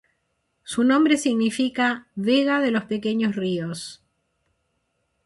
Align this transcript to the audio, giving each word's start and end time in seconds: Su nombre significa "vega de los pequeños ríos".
Su 0.63 0.83
nombre 0.83 1.15
significa 1.15 2.07
"vega 2.15 2.59
de 2.59 2.71
los 2.71 2.85
pequeños 2.85 3.35
ríos". 3.35 4.01